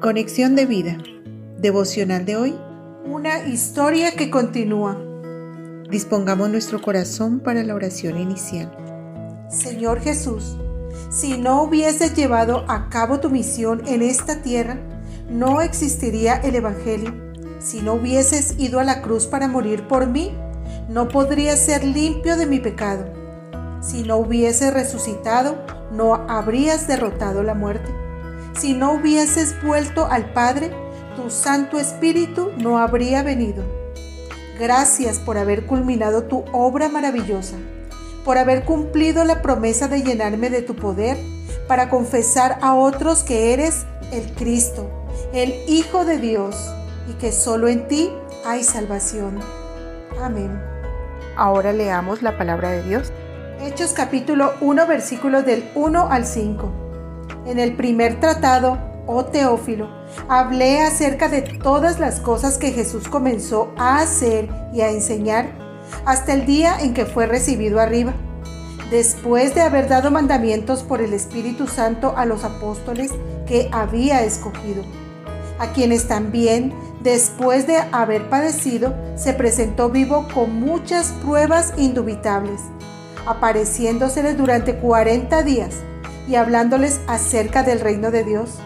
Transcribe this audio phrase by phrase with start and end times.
[0.00, 0.96] Conexión de vida.
[1.58, 2.54] Devocional de hoy.
[3.04, 4.96] Una historia que continúa.
[5.90, 8.72] Dispongamos nuestro corazón para la oración inicial.
[9.50, 10.56] Señor Jesús,
[11.10, 14.78] si no hubieses llevado a cabo tu misión en esta tierra,
[15.28, 17.12] no existiría el Evangelio.
[17.58, 20.34] Si no hubieses ido a la cruz para morir por mí,
[20.88, 23.04] no podría ser limpio de mi pecado.
[23.82, 25.62] Si no hubieses resucitado,
[25.92, 27.90] no habrías derrotado la muerte.
[28.58, 30.70] Si no hubieses vuelto al Padre,
[31.16, 33.64] tu Santo Espíritu no habría venido.
[34.58, 37.56] Gracias por haber culminado tu obra maravillosa,
[38.24, 41.16] por haber cumplido la promesa de llenarme de tu poder
[41.66, 44.90] para confesar a otros que eres el Cristo,
[45.32, 46.56] el Hijo de Dios,
[47.08, 48.10] y que solo en ti
[48.44, 49.38] hay salvación.
[50.20, 50.60] Amén.
[51.36, 53.12] Ahora leamos la palabra de Dios.
[53.62, 56.89] Hechos capítulo 1 versículos del 1 al 5.
[57.46, 59.88] En el primer tratado, oh Teófilo,
[60.28, 65.48] hablé acerca de todas las cosas que Jesús comenzó a hacer y a enseñar
[66.04, 68.12] hasta el día en que fue recibido arriba,
[68.90, 73.10] después de haber dado mandamientos por el Espíritu Santo a los apóstoles
[73.46, 74.84] que había escogido,
[75.58, 82.60] a quienes también, después de haber padecido, se presentó vivo con muchas pruebas indubitables,
[83.26, 85.74] apareciéndoseles durante cuarenta días
[86.30, 88.58] y hablándoles acerca del reino de Dios.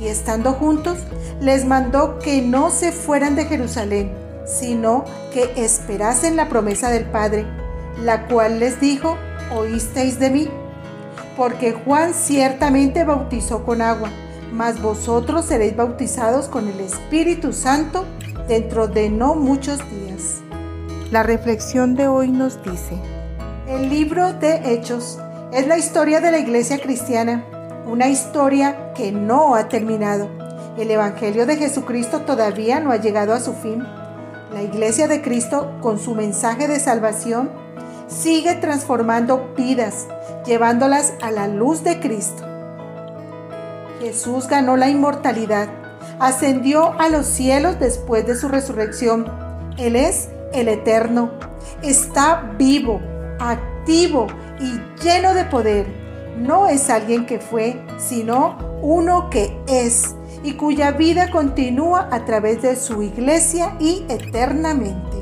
[0.00, 0.98] Y estando juntos,
[1.40, 4.12] les mandó que no se fueran de Jerusalén,
[4.44, 7.46] sino que esperasen la promesa del Padre,
[8.02, 9.16] la cual les dijo,
[9.56, 10.48] oísteis de mí.
[11.36, 14.10] Porque Juan ciertamente bautizó con agua,
[14.52, 18.04] mas vosotros seréis bautizados con el Espíritu Santo
[18.48, 20.40] dentro de no muchos días.
[21.12, 22.98] La reflexión de hoy nos dice,
[23.68, 25.18] el libro de Hechos
[25.52, 27.44] es la historia de la iglesia cristiana,
[27.86, 30.28] una historia que no ha terminado.
[30.76, 33.86] El Evangelio de Jesucristo todavía no ha llegado a su fin.
[34.52, 37.50] La iglesia de Cristo, con su mensaje de salvación,
[38.08, 40.06] sigue transformando vidas,
[40.44, 42.44] llevándolas a la luz de Cristo.
[44.00, 45.68] Jesús ganó la inmortalidad,
[46.18, 49.26] ascendió a los cielos después de su resurrección.
[49.78, 51.30] Él es el eterno,
[51.82, 53.00] está vivo,
[53.38, 54.26] activo
[54.60, 55.86] y lleno de poder.
[56.38, 62.62] No es alguien que fue, sino uno que es y cuya vida continúa a través
[62.62, 65.16] de su iglesia y eternamente.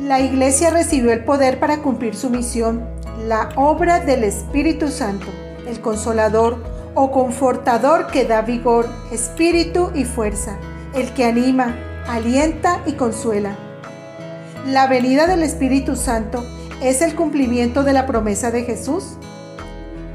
[0.00, 2.86] La iglesia recibió el poder para cumplir su misión,
[3.26, 5.26] la obra del Espíritu Santo,
[5.66, 6.58] el consolador
[6.94, 10.58] o confortador que da vigor, espíritu y fuerza,
[10.94, 11.74] el que anima,
[12.06, 13.56] alienta y consuela.
[14.66, 16.44] La venida del Espíritu Santo
[16.80, 19.16] es el cumplimiento de la promesa de Jesús.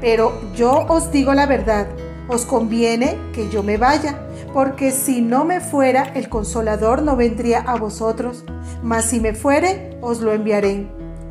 [0.00, 1.86] Pero yo os digo la verdad,
[2.28, 4.18] os conviene que yo me vaya,
[4.52, 8.44] porque si no me fuera, el consolador no vendría a vosotros,
[8.82, 10.88] mas si me fuere, os lo enviaré.